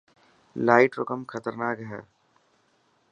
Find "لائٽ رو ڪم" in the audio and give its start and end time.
0.67-1.21